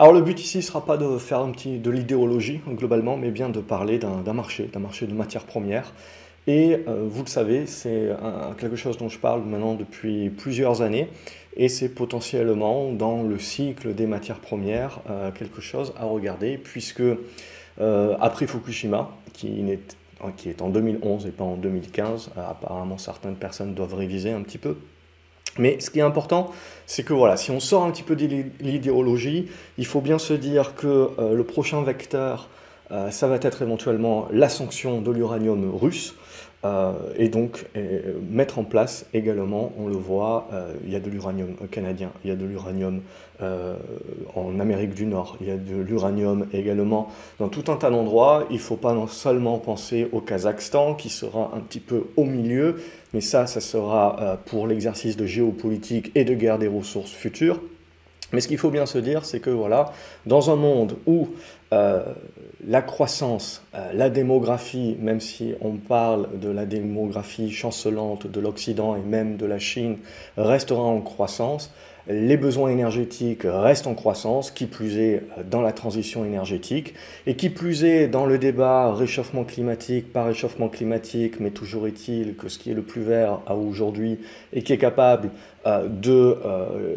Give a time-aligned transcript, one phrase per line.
[0.00, 3.30] Alors le but ici ne sera pas de faire un petit, de l'idéologie globalement, mais
[3.30, 5.92] bien de parler d'un marché, d'un marché de matières premières.
[6.46, 8.08] Et euh, vous le savez, c'est
[8.56, 11.10] quelque chose dont je parle maintenant depuis plusieurs années,
[11.54, 17.02] et c'est potentiellement dans le cycle des matières premières euh, quelque chose à regarder, puisque
[17.02, 19.62] euh, après Fukushima, qui,
[20.38, 24.56] qui est en 2011 et pas en 2015, apparemment certaines personnes doivent réviser un petit
[24.56, 24.78] peu,
[25.58, 26.50] mais ce qui est important,
[26.86, 30.32] c'est que voilà, si on sort un petit peu de l'idéologie, il faut bien se
[30.32, 32.48] dire que euh, le prochain vecteur,
[33.10, 36.14] ça va être éventuellement la sanction de l'uranium russe.
[36.62, 37.64] Euh, et donc
[38.30, 40.48] mettre en place également, on le voit,
[40.84, 43.00] il y a de l'uranium canadien, il y a de l'uranium
[44.34, 47.08] en Amérique du Nord, il y a de l'uranium également
[47.38, 48.44] dans tout un tas d'endroits.
[48.50, 52.76] Il ne faut pas seulement penser au Kazakhstan qui sera un petit peu au milieu,
[53.14, 57.60] mais ça, ça sera euh, pour l'exercice de géopolitique et de guerre des ressources futures.
[58.32, 59.92] Mais ce qu'il faut bien se dire, c'est que voilà,
[60.26, 61.28] dans un monde où
[61.72, 62.02] euh,
[62.66, 68.96] la croissance, euh, la démographie, même si on parle de la démographie chancelante de l'Occident
[68.96, 69.98] et même de la Chine,
[70.36, 71.72] restera en croissance,
[72.08, 76.94] les besoins énergétiques restent en croissance, qui plus est euh, dans la transition énergétique,
[77.26, 82.34] et qui plus est dans le débat réchauffement climatique, pas réchauffement climatique, mais toujours est-il
[82.34, 84.18] que ce qui est le plus vert à aujourd'hui
[84.52, 85.30] et qui est capable
[85.66, 86.36] euh, de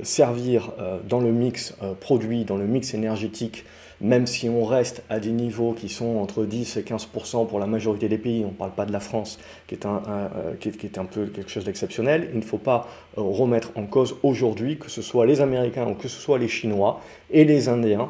[0.03, 0.71] servir
[1.07, 3.65] dans le mix produit, dans le mix énergétique
[4.03, 7.67] même si on reste à des niveaux qui sont entre 10 et 15% pour la
[7.67, 10.67] majorité des pays, on ne parle pas de la France, qui est un, euh, qui,
[10.67, 12.87] est, un peu quelque chose d'exceptionnel, il ne faut pas
[13.17, 16.49] euh, remettre en cause aujourd'hui que ce soit les Américains ou que ce soit les
[16.49, 16.99] Chinois
[17.31, 18.09] et les Indiens.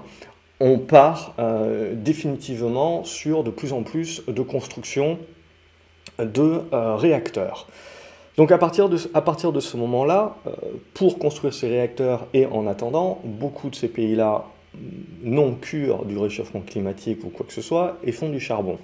[0.59, 5.19] On part euh, définitivement sur de plus en plus de construction
[6.17, 7.67] de réacteurs.
[8.37, 10.37] Donc à partir de, à partir de ce moment-là,
[10.93, 14.45] pour construire ces réacteurs et en attendant, beaucoup de ces pays-là
[15.23, 18.77] non-cure du réchauffement climatique ou quoi que ce soit et font du charbon.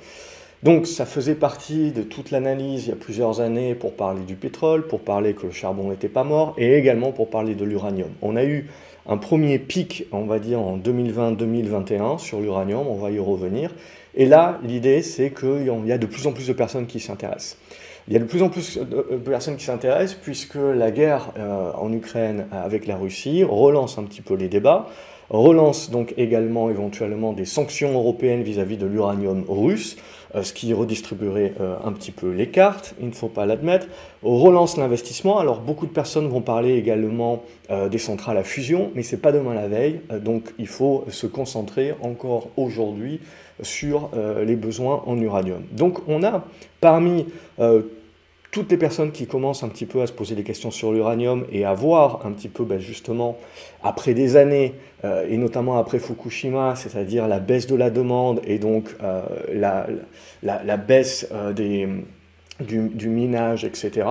[0.61, 4.35] Donc ça faisait partie de toute l'analyse il y a plusieurs années pour parler du
[4.35, 8.09] pétrole, pour parler que le charbon n'était pas mort et également pour parler de l'uranium.
[8.21, 8.67] On a eu
[9.07, 13.73] un premier pic, on va dire, en 2020-2021 sur l'uranium, on va y revenir.
[14.15, 17.57] Et là, l'idée, c'est qu'il y a de plus en plus de personnes qui s'intéressent.
[18.07, 21.71] Il y a de plus en plus de personnes qui s'intéressent puisque la guerre euh,
[21.73, 24.87] en Ukraine avec la Russie relance un petit peu les débats
[25.29, 29.97] relance donc également éventuellement des sanctions européennes vis-à-vis de l'uranium russe,
[30.35, 33.87] euh, ce qui redistribuerait euh, un petit peu les cartes, il ne faut pas l'admettre,
[34.23, 39.03] relance l'investissement, alors beaucoup de personnes vont parler également euh, des centrales à fusion, mais
[39.03, 43.21] ce n'est pas demain la veille, donc il faut se concentrer encore aujourd'hui
[43.61, 44.09] sur
[44.45, 45.63] les besoins en uranium.
[45.71, 46.45] Donc on a
[46.81, 47.25] parmi
[48.51, 51.45] toutes les personnes qui commencent un petit peu à se poser des questions sur l'uranium
[51.51, 53.37] et à voir un petit peu ben, justement
[53.83, 54.73] après des années,
[55.05, 59.21] euh, et notamment après Fukushima, c'est-à-dire la baisse de la demande et donc euh,
[59.53, 61.87] la, baisse euh, des,
[62.59, 64.07] du, minage, etc.,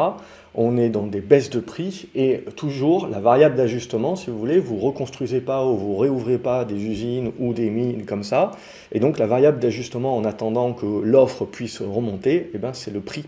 [0.54, 4.58] on est dans des baisses de prix et toujours la variable d'ajustement, si vous voulez,
[4.58, 8.52] vous reconstruisez pas ou vous réouvrez pas des usines ou des mines comme ça,
[8.90, 13.00] et donc la variable d'ajustement en attendant que l'offre puisse remonter, eh ben, c'est le
[13.00, 13.24] prix.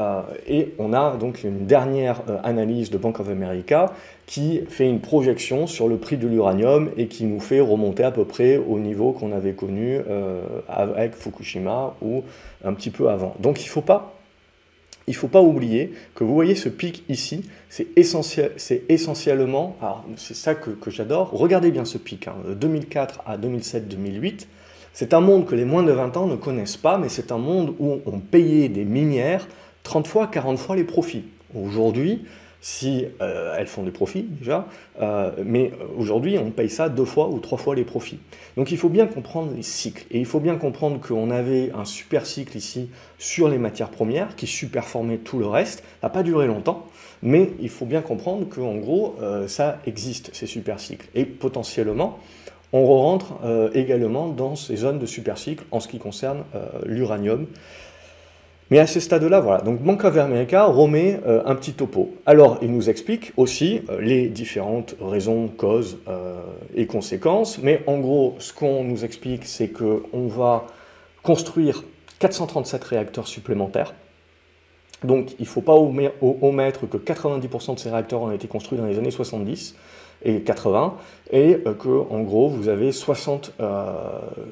[0.00, 3.92] Euh, et on a donc une dernière euh, analyse de Bank of America
[4.26, 8.12] qui fait une projection sur le prix de l'uranium et qui nous fait remonter à
[8.12, 12.22] peu près au niveau qu'on avait connu euh, avec Fukushima ou
[12.64, 13.34] un petit peu avant.
[13.40, 14.17] Donc il ne faut pas
[15.08, 18.52] il faut pas oublier que vous voyez ce pic ici, c'est essentiel,
[18.88, 19.76] essentiellement,
[20.16, 24.46] c'est ça que, j'adore, regardez bien ce pic, 2004 hein, à 2007-2008,
[24.92, 27.38] c'est un monde que les moins de 20 ans ne connaissent pas, mais c'est un
[27.38, 29.48] monde où on payait des minières
[29.82, 31.24] 30 fois, 40 fois les profits.
[31.54, 32.24] Aujourd'hui,
[32.60, 34.66] si euh, elles font des profits déjà,
[35.00, 38.18] euh, mais aujourd'hui on paye ça deux fois ou trois fois les profits.
[38.56, 41.84] Donc il faut bien comprendre les cycles, et il faut bien comprendre qu'on avait un
[41.84, 46.22] super cycle ici sur les matières premières qui superformait tout le reste, ça n'a pas
[46.22, 46.86] duré longtemps,
[47.22, 52.18] mais il faut bien comprendre qu'en gros euh, ça existe, ces super cycles, et potentiellement
[52.70, 53.38] on rentre
[53.72, 56.44] également dans ces zones de super cycle en ce qui concerne
[56.84, 57.46] l'uranium.
[58.70, 59.62] Mais à ce stade-là, voilà.
[59.62, 62.14] Donc Bank of America remet euh, un petit topo.
[62.26, 66.40] Alors, il nous explique aussi euh, les différentes raisons, causes euh,
[66.74, 67.58] et conséquences.
[67.58, 70.66] Mais en gros, ce qu'on nous explique, c'est qu'on va
[71.22, 71.82] construire
[72.18, 73.94] 437 réacteurs supplémentaires.
[75.04, 78.86] Donc, il ne faut pas omettre que 90% de ces réacteurs ont été construits dans
[78.86, 79.76] les années 70
[80.24, 80.94] et 80,
[81.30, 83.52] et euh, que en gros vous avez 60,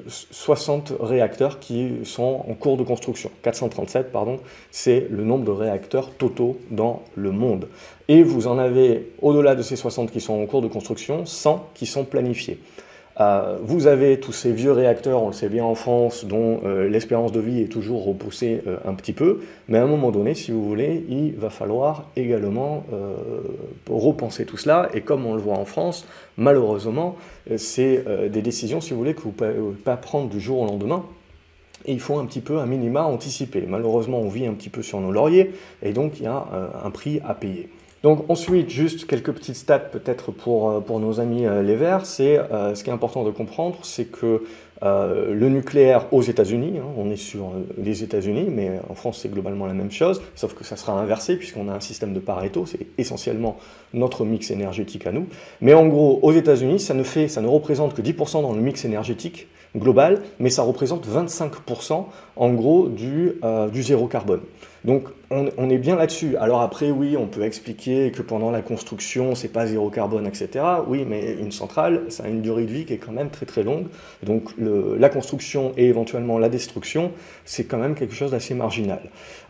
[0.08, 3.30] 60 euh, réacteurs qui sont en cours de construction.
[3.42, 4.38] 437, pardon,
[4.70, 7.68] c'est le nombre de réacteurs totaux dans le monde.
[8.08, 11.70] Et vous en avez, au-delà de ces 60 qui sont en cours de construction, 100
[11.74, 12.58] qui sont planifiés.
[13.18, 16.86] Euh, vous avez tous ces vieux réacteurs, on le sait bien en France, dont euh,
[16.86, 20.34] l'espérance de vie est toujours repoussée euh, un petit peu, mais à un moment donné,
[20.34, 22.84] si vous voulez, il va falloir également
[23.88, 27.16] repenser tout cela, et comme on le voit en France, malheureusement,
[27.56, 30.66] c'est des décisions, si vous voulez, que vous ne pouvez pas prendre du jour au
[30.66, 31.04] lendemain,
[31.86, 33.64] et il faut un petit peu un minima anticiper.
[33.66, 35.52] Malheureusement, on vit un petit peu sur nos lauriers,
[35.82, 36.46] et donc il y a
[36.84, 37.68] un prix à payer.
[38.02, 42.04] Donc ensuite, juste quelques petites stats peut-être pour, euh, pour nos amis euh, les Verts,
[42.04, 44.42] c'est euh, ce qui est important de comprendre, c'est que
[44.82, 47.52] le nucléaire aux États-Unis, hein, on est sur
[47.82, 51.36] les États-Unis, mais en France c'est globalement la même chose, sauf que ça sera inversé
[51.36, 53.56] puisqu'on a un système de Pareto, c'est essentiellement
[53.94, 55.28] notre mix énergétique à nous.
[55.62, 58.60] Mais en gros, aux États-Unis, ça ne fait, ça ne représente que 10% dans le
[58.60, 62.04] mix énergétique global, mais ça représente 25%
[62.36, 63.40] en gros du,
[63.72, 64.42] du zéro carbone.
[64.86, 66.36] Donc on, est bien là-dessus.
[66.36, 70.64] Alors après, oui, on peut expliquer que pendant la construction, c'est pas zéro carbone, etc.
[70.86, 73.46] Oui, mais une centrale, ça a une durée de vie qui est quand même très
[73.46, 73.86] très longue.
[74.22, 77.10] Donc la construction et éventuellement la destruction,
[77.44, 79.00] c'est quand même quelque chose d'assez marginal.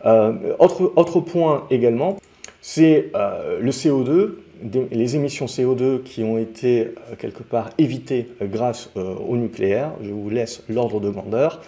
[0.07, 2.17] Euh, autre, point également,
[2.59, 4.37] c'est euh, le CO2,
[4.91, 9.91] les émissions CO2 qui ont été euh, quelque part évitées grâce au nucléaire.
[10.01, 11.61] Je vous laisse l'ordre de grandeur.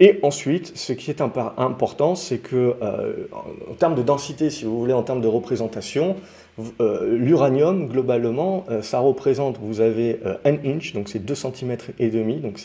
[0.00, 3.26] Et ensuite, ce qui est important, c'est que, euh,
[3.70, 6.16] en termes de densité, si vous voulez, en termes de représentation,
[6.80, 12.10] euh, l'uranium, globalement, euh, ça représente, vous avez un inch, donc c'est 2 cm et
[12.10, 12.58] demi, donc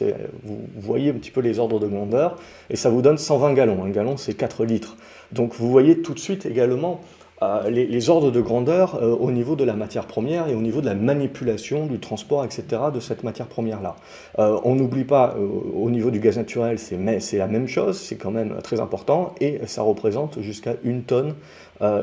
[0.43, 2.37] vous voyez un petit peu les ordres de grandeur,
[2.69, 3.83] et ça vous donne 120 gallons.
[3.83, 4.97] Un gallon, c'est 4 litres.
[5.31, 7.01] Donc vous voyez tout de suite également
[7.43, 10.81] euh, les, ordres de grandeur euh, au niveau de la matière première et au niveau
[10.81, 12.63] de la manipulation, du transport, etc.
[12.91, 13.95] de cette matière première-là.
[14.39, 18.31] Euh, on n'oublie pas, au niveau du gaz naturel, c'est la même chose, c'est quand
[18.31, 21.35] même très important, et ça représente jusqu'à une tonne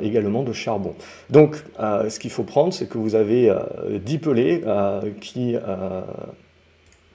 [0.02, 0.94] également de charbon.
[1.30, 3.52] Donc, ce qu'il faut prendre, c'est que vous avez
[3.90, 4.62] 10 pelés
[5.20, 5.56] qui,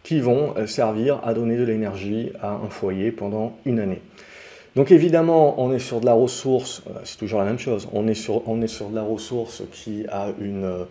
[0.03, 4.01] qui vont servir à donner de l'énergie à un foyer pendant une année.
[4.75, 8.07] Donc évidemment, on est sur de la ressource, euh, c'est toujours la même chose, on
[8.07, 10.85] est sur, on est sur de la ressource qui, a une,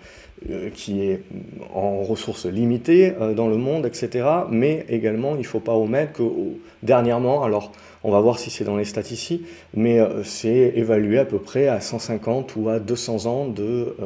[0.51, 1.23] euh, qui est
[1.73, 4.27] en ressources limitées euh, dans le monde, etc.
[4.51, 6.23] Mais également, il ne faut pas omettre que
[6.83, 7.71] dernièrement, alors
[8.03, 9.45] on va voir si c'est dans les stats ici,
[9.75, 13.97] mais c'est évalué à peu près à 150 ou à 200 ans de...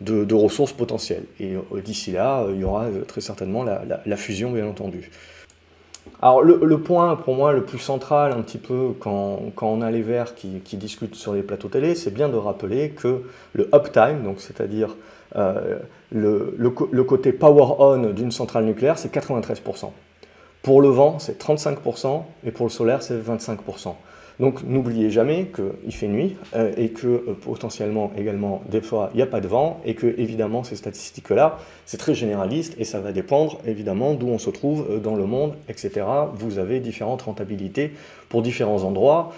[0.00, 1.24] de, ressources potentielles.
[1.38, 1.52] Et
[1.84, 5.10] d'ici là, il y aura très certainement la fusion, bien entendu.
[6.24, 10.00] Alors le, point pour moi le plus central un petit peu quand, on a les
[10.00, 14.40] Verts qui, discutent sur les plateaux télé, c'est bien de rappeler que le uptime, donc
[14.40, 14.96] c'est-à-dire
[15.36, 15.80] euh,
[16.10, 19.90] le, le, côté power on d'une centrale nucléaire, c'est 93%.
[20.62, 23.92] Pour le vent, c'est 35% et pour le solaire, c'est 25%.
[24.40, 29.18] Donc n'oubliez jamais qu'il fait nuit euh, et que euh, potentiellement également des fois il
[29.18, 32.98] n'y a pas de vent et que évidemment ces statistiques-là c'est très généraliste et ça
[32.98, 36.04] va dépendre évidemment d'où on se trouve euh, dans le monde, etc.
[36.34, 37.92] Vous avez différentes rentabilités
[38.28, 39.32] pour différents endroits,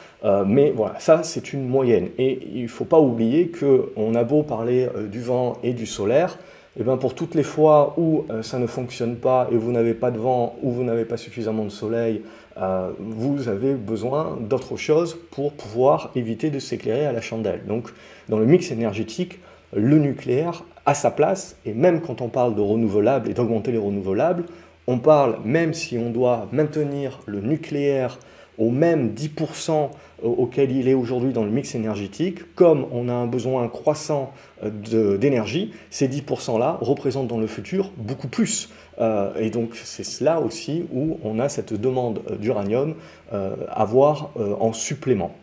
[0.47, 2.09] mais voilà, ça c'est une moyenne.
[2.17, 6.39] Et il ne faut pas oublier qu'on a beau parler du vent et du solaire,
[6.77, 9.93] et eh bien pour toutes les fois où ça ne fonctionne pas et vous n'avez
[9.93, 12.23] pas de vent ou vous n'avez pas suffisamment de soleil
[12.59, 17.63] euh, vous avez besoin d'autre chose pour pouvoir éviter de s'éclairer à la chandelle.
[17.67, 17.91] Donc,
[18.29, 19.39] dans le mix énergétique,
[19.75, 23.79] le nucléaire a sa place, et même quand on parle de renouvelables et d'augmenter les
[23.79, 24.45] renouvelables,
[24.87, 28.19] on parle, même si on doit maintenir le nucléaire
[28.59, 29.91] au même 10%
[30.23, 34.33] auquel il est aujourd'hui dans le mix énergétique, comme on a un besoin croissant
[34.65, 38.71] euh, d'énergie, ces 10%-là représentent dans le futur beaucoup plus.
[38.99, 42.95] Euh, et donc c'est là aussi où on a cette demande d'uranium
[43.33, 45.35] euh, à voir en supplément.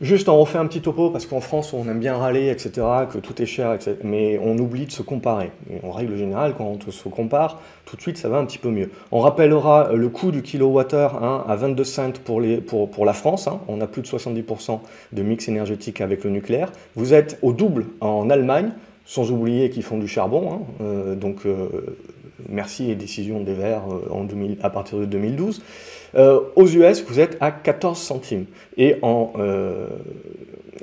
[0.00, 3.18] Juste on refait un petit topo, parce qu'en France on aime bien râler, etc., que
[3.18, 5.50] tout est cher, mais on oublie de se comparer.
[5.82, 8.70] En règle générale, quand on se compare, tout de suite ça va un petit peu
[8.70, 8.90] mieux.
[9.12, 13.60] On rappellera le coût du kilowattheure hein, à 22 cents pour la France, hein.
[13.68, 14.80] on a plus de 70%
[15.12, 16.72] de mix énergétique avec le nucléaire.
[16.96, 18.70] Vous êtes au double en Allemagne,
[19.04, 20.60] sans oublier qu'ils font du charbon, hein.
[20.80, 21.68] euh, donc euh,
[22.48, 25.62] merci les décisions des Verts euh, en 2000, à partir de 2012.
[26.14, 28.46] Euh, aux US, vous êtes à 14 centimes.
[28.76, 29.86] Et en, euh,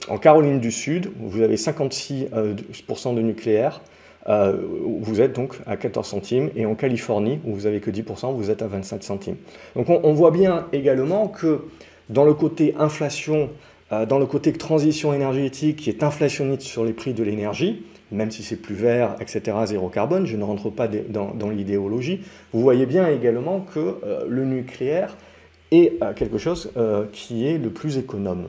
[0.10, 3.82] en Caroline du Sud, vous avez 56% de nucléaire.
[4.28, 6.50] vous êtes donc à 14 centimes.
[6.56, 9.38] Et en Californie, où vous avez que 10%, vous êtes à 27 centimes.
[9.76, 11.62] Donc on, voit bien également que
[12.10, 13.50] dans le côté inflation,
[13.90, 18.44] dans le côté transition énergétique qui est inflationniste sur les prix de l'énergie, même si
[18.44, 22.22] c'est plus vert, etc., zéro carbone, je ne rentre pas dans, l'idéologie,
[22.54, 25.16] vous voyez bien également que euh, le nucléaire
[25.72, 28.48] est euh, quelque chose euh, qui est le plus économe.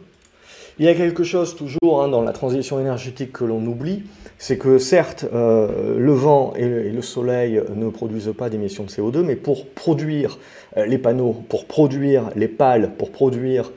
[0.79, 4.05] Il y a quelque chose toujours hein, dans la transition énergétique que l'on oublie,
[4.39, 9.35] c'est que certes, le vent et le soleil ne produisent pas d'émissions de CO2, mais
[9.35, 10.39] pour produire
[10.77, 13.73] les panneaux, pour produire les pales, pour produire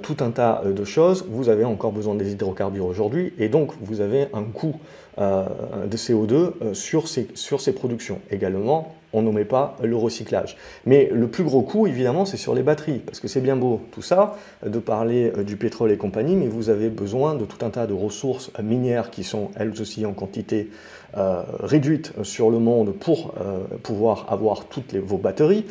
[0.00, 4.00] tout un tas de choses, vous avez encore besoin des hydrocarbures aujourd'hui, et donc vous
[4.00, 4.76] avez un coût
[5.18, 8.20] de CO2 sur ces, sur ces productions.
[8.30, 10.56] Également, on n'omet pas le recyclage.
[10.84, 13.80] Mais le plus gros coût, évidemment, c'est sur les batteries, parce que c'est bien beau
[13.92, 17.64] tout ça, de parler euh, du pétrole et compagnie, mais vous avez besoin de tout
[17.64, 20.70] un tas de ressources minières qui sont elles aussi en quantité
[21.16, 25.64] euh, réduite sur le monde pour euh, pouvoir avoir toutes vos batteries.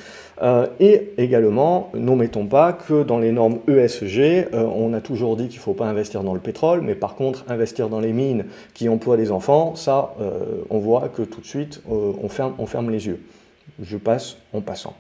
[0.80, 5.64] et également, n'omettons pas que dans les normes ESG, on a toujours dit qu'il ne
[5.64, 9.18] faut pas investir dans le pétrole, mais par contre, investir dans les mines qui emploient
[9.18, 10.14] des enfants, ça,
[10.70, 13.22] on voit que tout de suite, on ferme, on ferme les yeux.
[13.82, 14.96] Je passe en passant.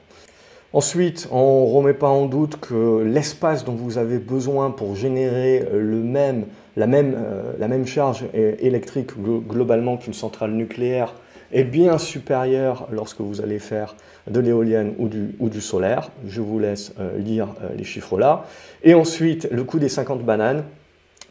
[0.75, 5.65] Ensuite, on ne remet pas en doute que l'espace dont vous avez besoin pour générer
[5.71, 11.13] le même, la, même, euh, la même charge électrique globalement qu'une centrale nucléaire
[11.51, 13.95] est bien supérieur lorsque vous allez faire
[14.27, 16.09] de l'éolienne ou du, solaire.
[16.27, 18.45] Je vous laisse euh, lire euh, les chiffres là.
[18.83, 20.63] Et ensuite, le coût des 50 bananes,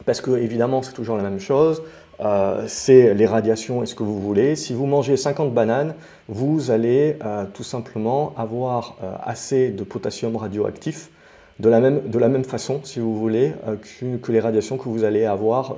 [0.05, 1.83] parce que évidemment c'est toujours la même chose.
[2.67, 4.55] C'est les radiations et ce que vous voulez.
[4.55, 5.95] Si vous mangez 50 bananes,
[6.29, 7.17] vous allez
[7.53, 11.09] tout simplement avoir assez de potassium radioactif
[11.59, 15.75] de la même, façon, si vous voulez, que, que, les radiations que vous allez avoir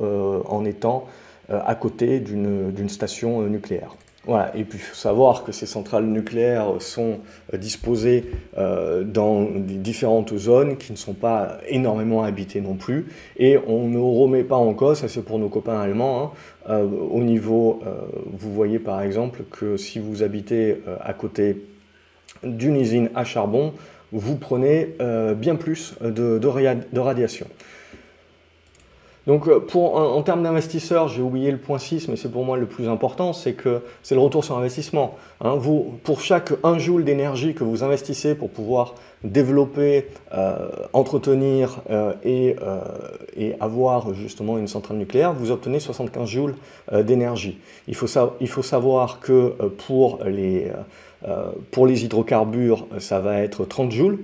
[0.49, 1.05] en étant
[1.49, 3.95] à côté d'une station nucléaire.
[4.27, 4.51] Voilà.
[4.57, 7.19] Et puis, il faut savoir que ces centrales nucléaires sont
[7.53, 8.25] euh, disposées
[8.57, 13.07] euh, dans différentes zones qui ne sont pas énormément habitées non plus.
[13.37, 16.31] Et on ne remet pas en cause, ça c'est pour nos copains allemands, hein,
[16.69, 17.81] euh, au niveau,
[18.33, 21.63] vous voyez par exemple que si vous habitez à côté
[22.43, 23.73] d'une usine à charbon,
[24.11, 24.95] vous prenez
[25.35, 27.47] bien plus de, de radiation.
[29.27, 32.57] Donc euh, pour, en, termes d'investisseurs, j'ai oublié le point 6, mais c'est pour moi
[32.57, 35.15] le plus important, c'est que c'est le retour sur investissement.
[35.41, 35.59] Hein.
[36.03, 42.55] pour chaque 1 joule d'énergie que vous investissez pour pouvoir développer, euh, entretenir euh, et,
[43.59, 46.55] avoir justement une centrale nucléaire, vous obtenez 75 joules
[47.03, 47.59] d'énergie.
[47.87, 49.53] Il, faut savoir que
[49.87, 50.71] pour les
[52.03, 54.19] hydrocarbures, ça va être 30 joules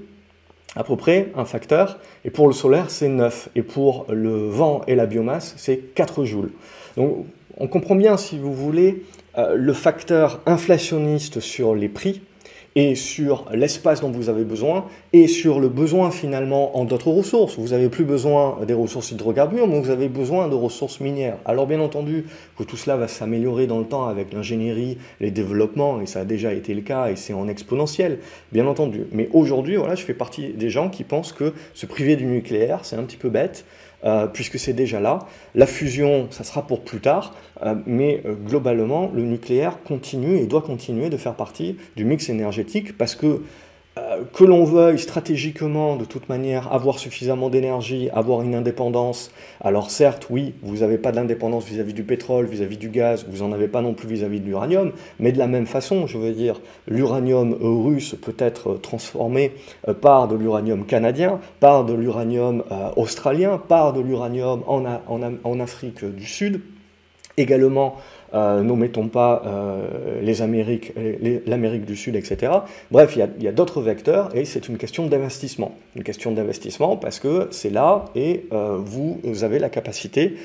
[0.75, 4.82] à peu près un facteur, et pour le solaire c'est 9, et pour le vent
[4.88, 6.51] et la biomasse c'est 4 joules.
[6.98, 7.25] Donc
[7.58, 9.03] on comprend bien, si vous voulez,
[9.38, 12.22] euh, le facteur inflationniste sur les prix
[12.75, 17.58] et sur l'espace dont vous avez besoin et sur le besoin finalement en d'autres ressources.
[17.58, 21.38] Vous n'avez plus besoin des ressources hydrocarbures, mais vous avez besoin de ressources minières.
[21.46, 22.25] Alors bien entendu
[22.58, 26.25] que tout cela va s'améliorer dans le temps avec l'ingénierie, les développements, et ça a
[26.25, 28.20] déjà été le cas et c'est en exponentiel,
[28.51, 29.03] bien entendu.
[29.12, 32.80] Mais aujourd'hui, voilà, je fais partie des gens qui pensent que se priver du nucléaire,
[32.84, 33.65] c'est un petit peu bête.
[34.05, 35.19] Euh, puisque c'est déjà là.
[35.55, 40.45] La fusion, ça sera pour plus tard, euh, mais euh, globalement, le nucléaire continue et
[40.45, 43.43] doit continuer de faire partie du mix énergétique parce que
[44.32, 50.27] que l'on veuille stratégiquement, de toute manière, avoir suffisamment d'énergie, avoir une indépendance, alors certes,
[50.30, 53.82] oui, vous n'avez pas d'indépendance vis-à-vis du pétrole, vis-à-vis du gaz, vous n'en avez pas
[53.82, 58.15] non plus vis-à-vis de l'uranium, mais de la même façon, je veux dire, l'uranium russe
[58.22, 59.53] peut être transformé
[59.88, 65.60] euh, par de l'uranium canadien, par de l'uranium euh, australien, par de l'uranium en, en
[65.60, 66.62] Afrique du Sud,
[67.38, 67.96] également
[68.33, 70.21] euh, nous mettons pas euh,
[71.45, 72.51] l'Amérique du Sud, etc.
[72.91, 75.75] Bref, il y a, d'autres vecteurs et c'est une question d'investissement.
[75.95, 80.37] Une question d'investissement parce que c'est là et euh, vous, avez la capacité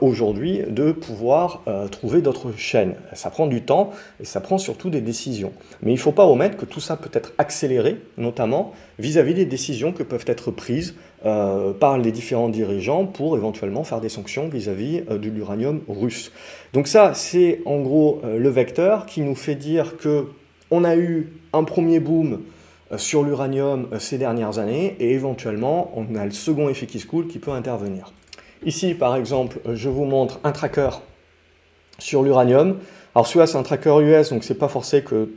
[0.00, 2.94] aujourd'hui de pouvoir trouver d'autres chaînes.
[3.14, 3.90] Ça prend du temps
[4.20, 5.52] et ça prend surtout des décisions.
[5.82, 9.44] Mais il ne faut pas omettre que tout ça peut être accéléré, notamment vis-à-vis des
[9.44, 10.94] décisions que peuvent être prises
[11.80, 16.30] par les différents dirigeants pour éventuellement faire des sanctions vis-à-vis -vis, de l'uranium russe.
[16.76, 20.26] Donc ça, c'est en gros euh, le vecteur qui nous fait dire que
[20.70, 22.42] on a eu un premier boom
[22.92, 27.00] euh, sur l'uranium euh, ces dernières années et éventuellement on a le second effet qui
[27.00, 28.12] se coule qui peut intervenir.
[28.62, 30.90] Ici par exemple je vous montre un tracker
[31.98, 32.78] sur l'uranium.
[33.14, 35.30] Alors celui-là c'est un tracker US donc c'est pas forcé que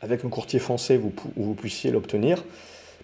[0.00, 0.98] avec un courtier français
[1.36, 2.42] vous puissiez l'obtenir.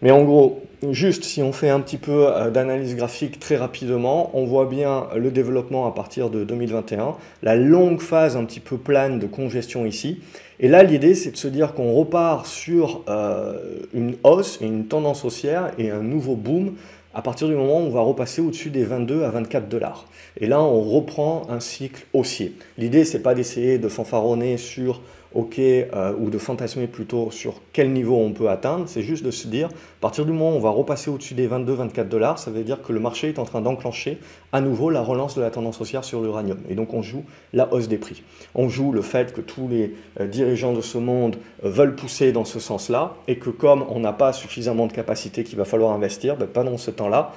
[0.03, 4.31] Mais en gros, juste si on fait un petit peu euh, d'analyse graphique très rapidement,
[4.35, 8.77] on voit bien le développement à partir de 2021, la longue phase un petit peu
[8.77, 10.21] plane de congestion ici.
[10.59, 13.59] Et là, l'idée, c'est de se dire qu'on repart sur euh,
[13.95, 16.75] une hausse et une tendance haussière et un nouveau boom
[17.15, 20.07] à partir du moment où on va repasser au-dessus des 22 à 24 dollars.
[20.41, 22.55] Et là, on reprend un cycle haussier.
[22.79, 25.03] L'idée, c'est pas d'essayer de fanfaronner sur
[25.35, 29.31] ok, euh, ou de fantasmer plutôt sur quel niveau on peut atteindre, c'est juste de
[29.31, 32.51] se dire, à partir du moment où on va repasser au-dessus des 22-24 dollars, ça
[32.51, 34.19] veut dire que le marché est en train d'enclencher
[34.53, 36.59] à nouveau la relance de la tendance haussière sur l'uranium.
[36.69, 38.23] Et donc on joue la hausse des prix.
[38.55, 42.33] On joue le fait que tous les euh, dirigeants de ce monde euh, veulent pousser
[42.33, 45.93] dans ce sens-là, et que comme on n'a pas suffisamment de capacité qu'il va falloir
[45.93, 47.33] investir, ben, pas dans ce temps-là,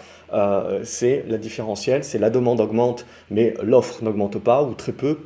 [0.83, 5.19] c'est la différentielle, c'est la demande augmente, mais l'offre n'augmente pas, ou très peu,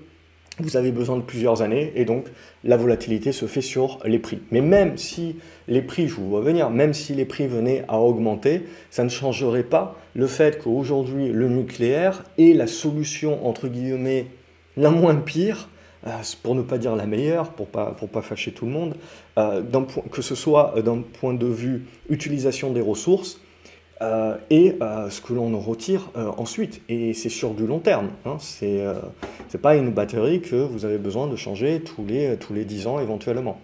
[0.59, 2.25] vous avez besoin de plusieurs années et donc
[2.63, 4.39] la volatilité se fait sur les prix.
[4.51, 5.37] Mais même si
[5.67, 9.09] les prix, je vous vois venir, même si les prix venaient à augmenter, ça ne
[9.09, 14.27] changerait pas le fait qu'aujourd'hui le nucléaire est la solution entre guillemets
[14.77, 15.69] la moins pire,
[16.07, 16.11] euh,
[16.43, 18.95] pour ne pas dire la meilleure, pour pas pour pas fâcher tout le monde,
[19.37, 19.61] euh,
[20.11, 23.41] que ce soit d'un point de vue utilisation des ressources,
[24.01, 26.81] euh, et euh, ce que l'on en retire euh, ensuite.
[26.89, 28.09] Et c'est sur du long terme.
[28.25, 28.37] Hein.
[28.39, 32.87] C'est pas une batterie que vous avez besoin de changer tous les, tous les 10
[32.87, 33.59] ans éventuellement.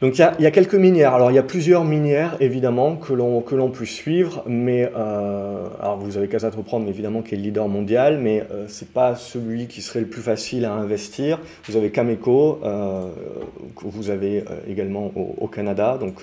[0.00, 1.14] Donc il y, a, quelques minières.
[1.14, 5.98] Alors il y a plusieurs minières évidemment que l'on que puisse suivre, mais euh, alors
[5.98, 9.66] vous avez qu'à reprendre évidemment qui est le leader mondial, mais euh, c'est pas celui
[9.66, 11.38] qui serait le plus facile à investir.
[11.68, 13.06] Vous avez Cameco, euh,
[13.76, 16.22] que vous avez euh, également au, Canada, donc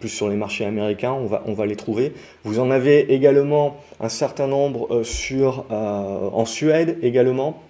[0.00, 2.14] plus sur les marchés américains, on va on va les trouver.
[2.42, 7.62] Vous en avez également un certain nombre sur en Suède également.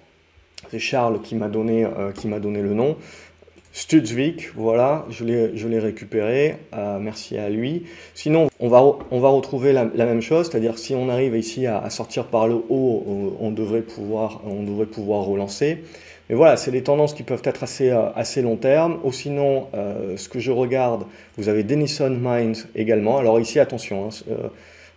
[0.71, 2.97] C'est Charles qui m'a donné qui m'a donné le nom.
[3.75, 7.85] Studsvik, voilà, je l'ai récupéré, euh, merci à lui.
[8.13, 11.89] Sinon, on va, on va retrouver la, même chose, c'est-à-dire si on arrive ici à,
[11.89, 15.79] sortir par le haut, on devrait pouvoir, on devrait pouvoir relancer.
[16.29, 18.99] Mais voilà, c'est des tendances qui peuvent être assez, euh, assez long terme.
[19.03, 21.05] Ou sinon, euh, ce que je regarde,
[21.37, 23.17] vous avez Denison Mines également.
[23.17, 24.49] Alors ici, attention, hein,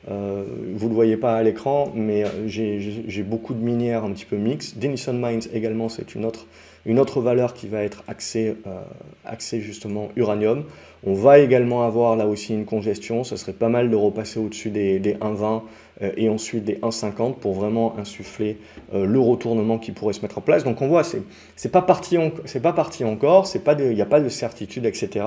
[0.09, 4.37] vous ne le voyez pas à l'écran, mais j'ai beaucoup de minières un petit peu
[4.37, 4.79] mixtes.
[4.79, 6.47] Denison Mines également, c'est une autre
[6.87, 10.65] une autre valeur qui va être axée, euh, justement uranium.
[11.05, 14.71] On va également avoir là aussi une congestion, ce serait pas mal de repasser au-dessus
[14.71, 15.59] des, 1,20 euh,
[16.17, 18.59] et ensuite des 1,50 pour vraiment insuffler
[18.95, 20.63] euh, le retournement qui pourrait se mettre en place.
[20.65, 21.23] Donc on voit, c'est
[21.65, 22.19] n'est pas, parti
[22.63, 23.49] pas parti encore,
[23.79, 25.25] il n'y a pas de certitude, etc.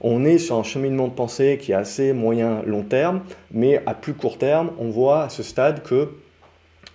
[0.00, 3.94] On est sur un cheminement de pensée qui est assez moyen long terme, mais à
[3.94, 6.10] plus court terme, on voit à ce stade que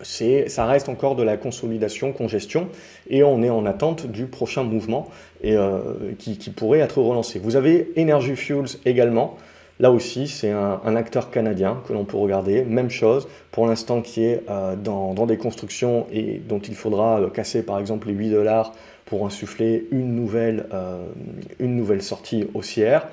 [0.02, 2.70] ça reste encore de la consolidation, congestion,
[3.10, 5.10] et on est en attente du prochain mouvement
[5.42, 7.40] et, euh, qui, pourrait être relancé.
[7.40, 9.38] Vous avez Energy Fuels également.
[9.80, 12.64] Là aussi, c'est un, acteur canadien que l'on peut regarder.
[12.64, 17.30] Même chose, pour l'instant, qui est euh, dans, des constructions et dont il faudra euh,
[17.30, 18.74] casser par exemple les 8 dollars
[19.06, 20.68] pour insuffler une nouvelle,
[21.58, 23.08] une nouvelle sortie haussière.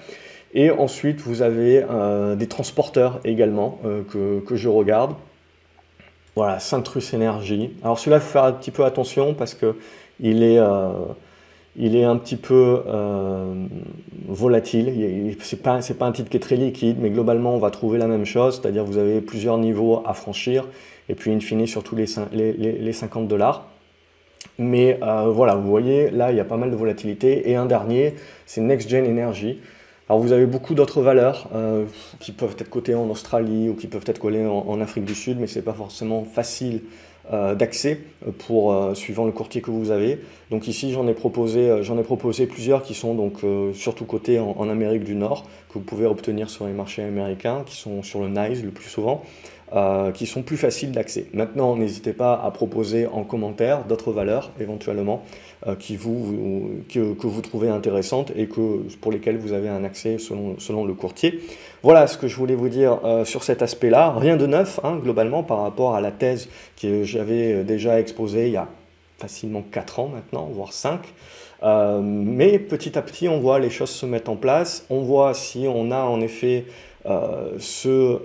[0.53, 1.87] Et ensuite, vous avez
[2.37, 5.15] des transporteurs également que, je regarde.
[6.35, 7.71] Voilà, Centrus Energy.
[7.83, 9.75] Alors celui-là, il faut faire un petit peu attention parce que
[10.21, 10.91] il est, euh,
[11.79, 13.67] il est un petit peu euh,
[14.29, 15.37] volatile.
[15.63, 18.07] Pas, c'est pas un titre qui est très liquide, mais globalement, on va trouver la
[18.07, 20.67] même chose, c'est-à-dire vous avez plusieurs niveaux à franchir
[21.09, 23.67] et puis in fine surtout les, les, les 50 dollars.
[24.59, 27.51] Mais euh, voilà, vous voyez, là, il y a pas mal de volatilité.
[27.51, 28.15] Et un dernier,
[28.47, 29.59] c'est Next Gen Energy.
[30.09, 31.85] Alors vous avez beaucoup d'autres valeurs euh,
[32.21, 35.39] qui peuvent être cotées en Australie ou qui peuvent être collées en, Afrique du Sud,
[35.41, 36.83] mais ce n'est pas forcément facile
[37.31, 38.01] d'accès
[38.47, 40.21] pour euh, suivant le courtier que vous avez.
[40.51, 43.41] Donc ici j'en ai proposé proposé plusieurs qui sont donc
[43.75, 47.63] surtout cotés en, en, Amérique du Nord que vous pouvez obtenir sur les marchés américains
[47.67, 49.25] qui sont sur le NICE le plus souvent.
[49.75, 51.27] Euh, qui sont plus faciles d'accès.
[51.35, 55.25] Maintenant, n'hésitez pas à proposer en commentaire d'autres valeurs éventuellement
[55.67, 60.19] euh, qui vous, que, vous trouvez intéressantes et que, pour lesquelles vous avez un accès
[60.19, 61.41] selon, selon le courtier.
[61.83, 64.15] Voilà ce que je voulais vous dire euh, sur cet aspect-là.
[64.17, 66.49] Rien de neuf, hein, globalement, par rapport à la thèse
[66.81, 68.69] que j'avais déjà exposée il y a
[69.19, 71.01] facilement 4 ans maintenant, voire 5.
[72.05, 74.87] mais petit à petit, on voit les choses se mettre en place.
[74.91, 76.67] On voit si on a en effet
[77.09, 78.19] euh, ce, euh,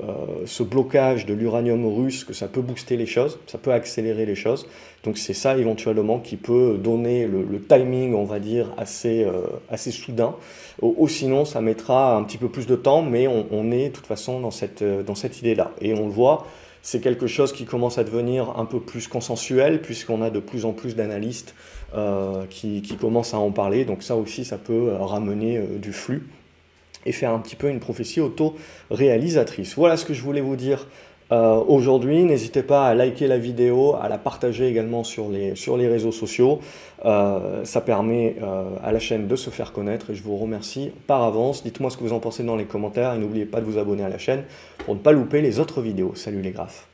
[0.47, 4.33] ce, blocage de l'uranium russe, que ça peut booster les choses, ça peut accélérer les
[4.33, 4.65] choses.
[5.03, 10.35] Donc c'est ça éventuellement qui peut donner le, timing, on va dire, assez, euh, soudain.
[10.81, 14.07] Ou, sinon, ça mettra un petit peu plus de temps, mais on, est de toute
[14.07, 14.81] façon dans cette,
[15.39, 15.71] idée-là.
[15.79, 16.47] Et on le voit,
[16.81, 20.65] c'est quelque chose qui commence à devenir un peu plus consensuel, puisqu'on a de plus
[20.65, 21.53] en plus d'analystes
[22.49, 23.85] qui, commencent à en parler.
[23.85, 26.27] Donc ça aussi, ça peut ramener du flux
[27.05, 29.75] et faire un petit peu une prophétie auto-réalisatrice.
[29.75, 30.87] Voilà ce que je voulais vous dire
[31.31, 32.23] euh, aujourd'hui.
[32.23, 35.53] N'hésitez pas à liker la vidéo, à la partager également sur les,
[35.87, 36.59] réseaux sociaux.
[37.05, 40.91] Euh, ça permet euh, à la chaîne de se faire connaître et je vous remercie
[41.07, 41.63] par avance.
[41.63, 44.03] Dites-moi ce que vous en pensez dans les commentaires et n'oubliez pas de vous abonner
[44.03, 44.43] à la chaîne
[44.79, 46.13] pour ne pas louper les autres vidéos.
[46.15, 46.90] Salut les graphes